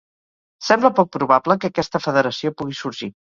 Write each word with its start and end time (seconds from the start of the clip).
Sembla 0.69 0.89
poc 0.99 1.11
probable 1.17 1.57
que 1.65 1.71
aquesta 1.73 2.03
federació 2.07 2.53
pugui 2.63 2.79
sorgir. 2.81 3.13